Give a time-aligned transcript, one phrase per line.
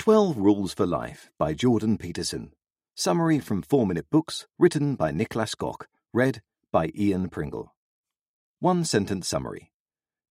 [0.00, 2.54] 12 Rules for Life by Jordan Peterson.
[2.94, 5.84] Summary from 4 Minute Books, written by Niklas Göke,
[6.14, 6.40] read
[6.72, 7.74] by Ian Pringle.
[8.60, 9.72] One sentence summary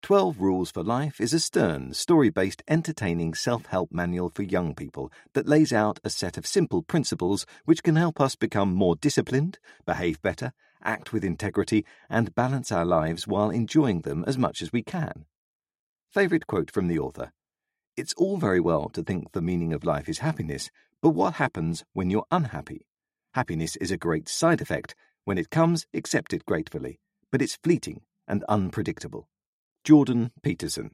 [0.02, 4.74] 12 Rules for Life is a stern, story based, entertaining self help manual for young
[4.74, 8.96] people that lays out a set of simple principles which can help us become more
[8.96, 10.52] disciplined, behave better,
[10.82, 15.26] act with integrity, and balance our lives while enjoying them as much as we can.
[16.10, 17.32] Favourite quote from the author
[18.00, 20.72] it's all very well to think the meaning of life is happiness,
[21.02, 22.88] but what happens when you're unhappy?
[23.34, 24.96] Happiness is a great side effect.
[25.26, 27.00] When it comes, accept it gratefully,
[27.30, 29.28] but it's fleeting and unpredictable.
[29.84, 30.92] Jordan Peterson.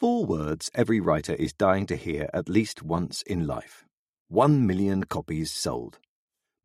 [0.00, 3.84] Four words every writer is dying to hear at least once in life.
[4.28, 5.98] One million copies sold.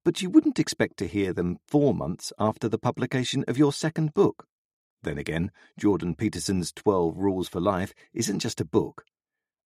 [0.05, 4.13] But you wouldn't expect to hear them four months after the publication of your second
[4.13, 4.48] book.
[5.04, 9.04] Then again, Jordan Peterson's 12 Rules for Life isn't just a book.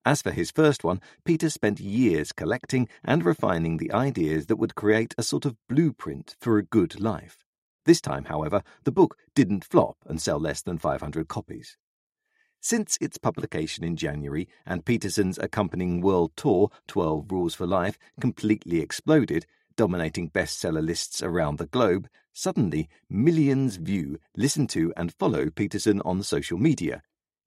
[0.03, 4.73] As for his first one, Peter spent years collecting and refining the ideas that would
[4.73, 7.37] create a sort of blueprint for a good life.
[7.85, 11.77] This time, however, the book didn't flop and sell less than 500 copies.
[12.59, 18.81] Since its publication in January and Peterson's accompanying world tour, 12 Rules for Life, completely
[18.81, 26.01] exploded, dominating bestseller lists around the globe, suddenly millions view, listen to, and follow Peterson
[26.01, 27.01] on social media,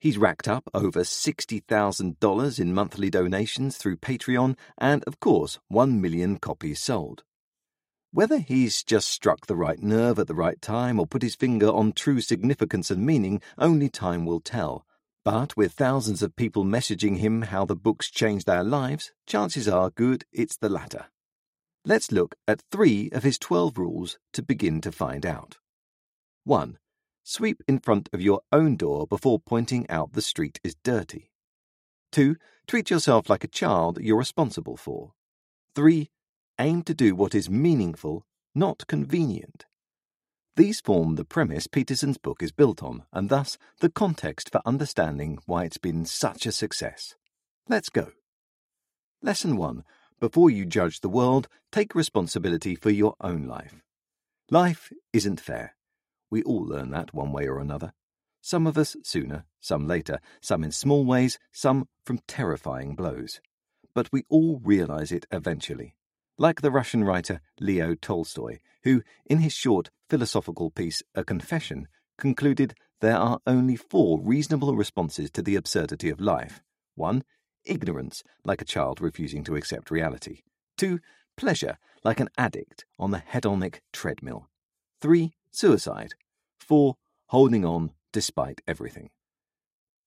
[0.04, 6.36] He's racked up over $60,000 in monthly donations through Patreon and, of course, 1 million
[6.36, 7.24] copies sold.
[8.12, 11.68] Whether he's just struck the right nerve at the right time or put his finger
[11.68, 14.84] on true significance and meaning, only time will tell.
[15.24, 19.88] But with thousands of people messaging him how the book's changed their lives, chances are
[19.88, 21.06] good it's the latter.
[21.86, 25.56] Let's look at three of his 12 rules to begin to find out.
[26.44, 26.76] 1.
[27.26, 31.30] Sweep in front of your own door before pointing out the street is dirty.
[32.12, 32.36] 2.
[32.66, 35.14] Treat yourself like a child you're responsible for.
[35.74, 36.10] 3.
[36.60, 39.64] Aim to do what is meaningful, not convenient.
[40.56, 45.38] These form the premise Peterson's book is built on, and thus the context for understanding
[45.46, 47.16] why it's been such a success.
[47.70, 48.12] Let's go.
[49.22, 49.82] Lesson 1.
[50.20, 53.82] Before you judge the world, take responsibility for your own life.
[54.50, 55.74] Life isn't fair.
[56.34, 57.92] We all learn that one way or another.
[58.40, 63.40] Some of us sooner, some later, some in small ways, some from terrifying blows.
[63.94, 65.94] But we all realize it eventually.
[66.36, 71.86] Like the Russian writer Leo Tolstoy, who, in his short philosophical piece A Confession,
[72.18, 76.64] concluded there are only four reasonable responses to the absurdity of life.
[76.96, 77.22] One,
[77.64, 80.40] ignorance, like a child refusing to accept reality.
[80.76, 80.98] Two,
[81.36, 84.48] pleasure, like an addict on the hedonic treadmill.
[85.00, 86.14] Three, suicide,
[86.64, 86.96] 4.
[87.28, 89.10] Holding on despite everything.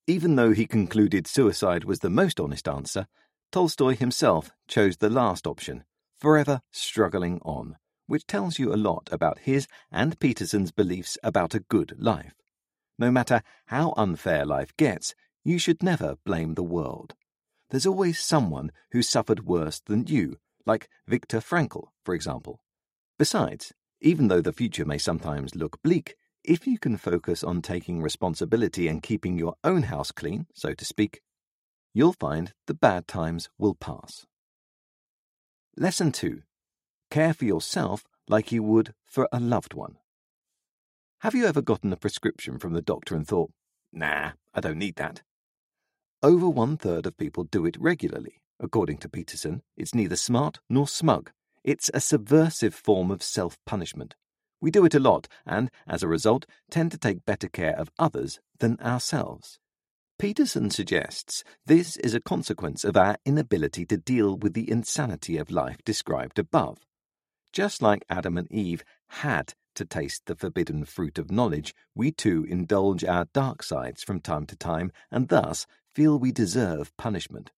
[0.07, 3.07] Even though he concluded suicide was the most honest answer,
[3.51, 5.83] Tolstoy himself chose the last option,
[6.17, 11.59] forever struggling on, which tells you a lot about his and Peterson's beliefs about a
[11.59, 12.33] good life.
[12.97, 15.13] No matter how unfair life gets,
[15.43, 17.13] you should never blame the world.
[17.69, 22.61] There's always someone who suffered worse than you, like Viktor Frankl, for example.
[23.19, 26.15] Besides, even though the future may sometimes look bleak,
[26.47, 30.85] if you can focus on taking responsibility and keeping your own house clean, so to
[30.85, 31.21] speak,
[31.93, 34.25] you'll find the bad times will pass.
[35.75, 36.41] Lesson 2
[37.11, 39.97] Care for yourself like you would for a loved one.
[41.19, 43.51] Have you ever gotten a prescription from the doctor and thought,
[43.91, 45.23] nah, I don't need that?
[46.23, 48.41] Over one third of people do it regularly.
[48.59, 51.31] According to Peterson, it's neither smart nor smug.
[51.63, 54.15] It's a subversive form of self punishment.
[54.59, 57.91] We do it a lot and, as a result, tend to take better care of
[57.99, 59.59] others than ourselves.
[60.19, 65.51] Peterson suggests this is a consequence of our inability to deal with the insanity of
[65.51, 66.79] life described above.
[67.53, 72.47] Just like Adam and Eve had to taste the forbidden fruit of knowledge, we too
[72.49, 77.51] indulge our dark sides from time to time and thus feel we deserve punishment.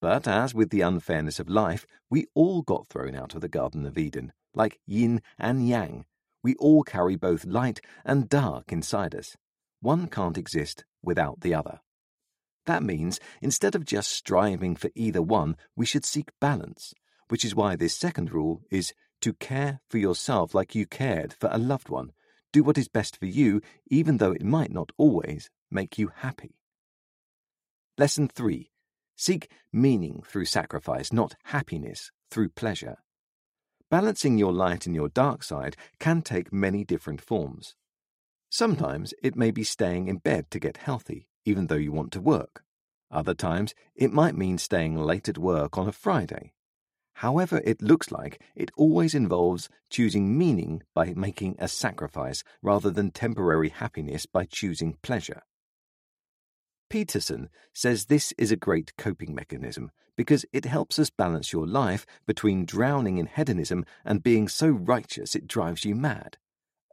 [0.00, 3.84] But as with the unfairness of life, we all got thrown out of the Garden
[3.84, 6.04] of Eden, like yin and yang,
[6.42, 9.36] we all carry both light and dark inside us.
[9.80, 11.80] One can't exist without the other.
[12.66, 16.92] That means instead of just striving for either one, we should seek balance,
[17.28, 21.48] which is why this second rule is to care for yourself like you cared for
[21.50, 22.12] a loved one.
[22.52, 26.56] Do what is best for you, even though it might not always make you happy.
[27.96, 28.70] Lesson 3
[29.16, 32.98] Seek meaning through sacrifice, not happiness through pleasure.
[33.90, 37.74] Balancing your light and your dark side can take many different forms.
[38.50, 42.20] Sometimes it may be staying in bed to get healthy, even though you want to
[42.20, 42.64] work.
[43.10, 46.52] Other times, it might mean staying late at work on a Friday.
[47.14, 53.10] However, it looks like it always involves choosing meaning by making a sacrifice rather than
[53.10, 55.42] temporary happiness by choosing pleasure.
[56.88, 62.06] Peterson says this is a great coping mechanism because it helps us balance your life
[62.26, 66.38] between drowning in hedonism and being so righteous it drives you mad.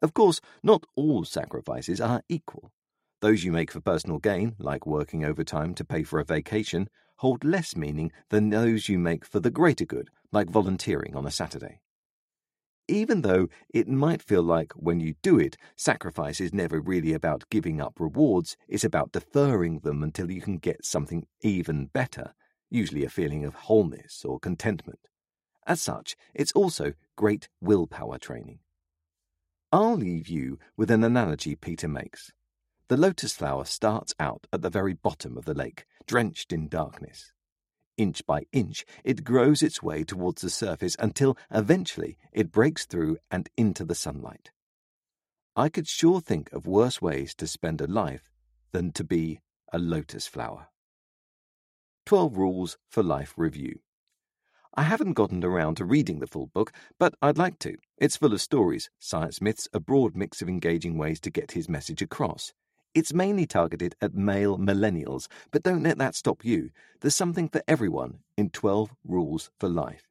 [0.02, 2.72] Of course, not all sacrifices are equal.
[3.22, 7.44] Those you make for personal gain, like working overtime to pay for a vacation, hold
[7.44, 11.80] less meaning than those you make for the greater good, like volunteering on a Saturday
[12.88, 17.50] even though it might feel like when you do it, sacrifice is never really about
[17.50, 22.34] giving up rewards, it's about deferring them until you can get something even better,
[22.70, 25.00] usually a feeling of wholeness or contentment.
[25.66, 28.60] As such, it's also great willpower training.
[29.72, 32.32] I'll leave you with an analogy Peter makes.
[32.88, 37.32] The lotus flower starts out at the very bottom of the lake, drenched in darkness.
[37.98, 43.18] Inch by inch, it grows its way towards the surface until eventually it breaks through
[43.32, 44.52] and into the sunlight.
[45.56, 48.30] I could sure think of worse ways to spend a life
[48.74, 49.40] than to be
[49.72, 50.68] a lotus flower.
[52.06, 53.80] 12 Rules for Life Review.
[54.76, 57.78] I haven't gotten around to reading the full book, but I'd like to.
[57.98, 61.70] It's full of stories, science myths, a broad mix of engaging ways to get his
[61.70, 62.54] message across.
[62.96, 66.70] It's mainly targeted at male millennials, but don't let that stop you.
[67.02, 70.08] There's something for everyone in 12 Rules for Life.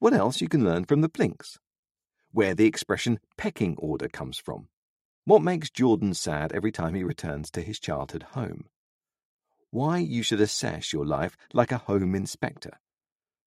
[0.00, 1.60] What else you can learn from the Plinks?
[2.32, 4.66] Where the expression pecking order comes from.
[5.26, 8.64] What makes Jordan sad every time he returns to his childhood home?
[9.70, 12.80] Why you should assess your life like a home inspector.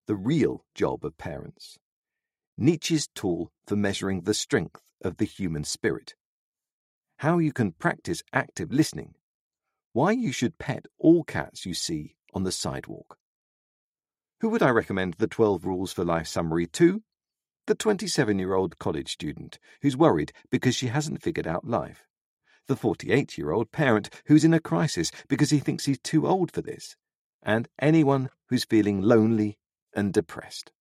[0.05, 1.77] The real job of parents.
[2.57, 6.15] Nietzsche's tool for measuring the strength of the human spirit
[7.17, 9.15] how you can practice active listening,
[9.93, 13.17] why you should pet all cats you see on the sidewalk.
[14.41, 17.01] Who would I recommend the 12 Rules for Life summary to?
[17.65, 22.05] The 27 year old college student who's worried because she hasn't figured out life.
[22.67, 26.51] The 48 year old parent who's in a crisis because he thinks he's too old
[26.51, 26.95] for this.
[27.41, 29.57] And anyone who's feeling lonely
[29.93, 30.71] and depressed.